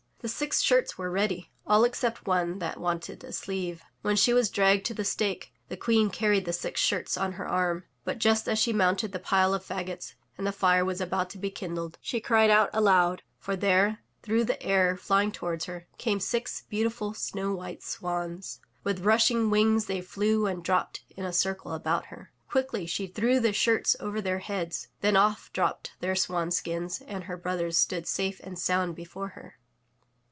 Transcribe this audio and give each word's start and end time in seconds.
The 0.23 0.27
six 0.29 0.61
shirts 0.61 0.99
were 0.99 1.09
ready, 1.09 1.49
all 1.65 1.83
except 1.83 2.27
one 2.27 2.59
that 2.59 2.79
wanted 2.79 3.23
a 3.23 3.33
sleeve. 3.33 3.81
When 4.03 4.15
she 4.15 4.35
was 4.35 4.51
dragged 4.51 4.85
to 4.85 4.93
the 4.93 5.03
stake, 5.03 5.51
the 5.67 5.75
Queen 5.75 6.11
carried 6.11 6.45
the 6.45 6.53
six 6.53 6.79
shirts 6.79 7.17
on 7.17 7.31
her 7.31 7.47
arm, 7.47 7.85
but 8.05 8.19
just 8.19 8.47
as 8.47 8.59
she 8.59 8.71
mounted 8.71 9.13
the 9.13 9.19
pile 9.19 9.51
of 9.55 9.65
fagots, 9.65 10.13
and 10.37 10.45
the 10.45 10.51
fire 10.51 10.85
was 10.85 11.01
about 11.01 11.31
to 11.31 11.39
be 11.39 11.49
kindled, 11.49 11.97
she 12.03 12.19
cried 12.21 12.51
out 12.51 12.69
aloud, 12.71 13.23
for 13.39 13.55
there, 13.55 14.01
through 14.21 14.43
the 14.43 14.61
air 14.61 14.95
flying 14.95 15.31
toward 15.31 15.63
her, 15.63 15.87
came 15.97 16.19
six 16.19 16.65
beautiful 16.69 17.15
snow 17.15 17.55
white 17.55 17.81
swans. 17.81 18.59
With 18.83 18.99
rushing 18.99 19.49
wings 19.49 19.85
they 19.87 20.01
flew 20.01 20.45
and 20.45 20.63
dropped 20.63 21.03
in 21.17 21.25
a 21.25 21.33
circle 21.33 21.73
about 21.73 22.05
her. 22.05 22.31
Quickly 22.47 22.85
she 22.85 23.07
threw 23.07 23.39
the 23.39 23.53
shirts 23.53 23.95
over 23.99 24.21
their 24.21 24.37
heads. 24.37 24.87
Then 24.99 25.17
off 25.17 25.51
dropped 25.51 25.93
their 25.99 26.15
swan 26.15 26.51
skins 26.51 27.01
and 27.07 27.23
her 27.23 27.37
brothers 27.37 27.79
stood 27.79 28.05
safe 28.05 28.39
and 28.43 28.59
sound 28.59 28.93
before 28.95 29.29
her. 29.29 29.55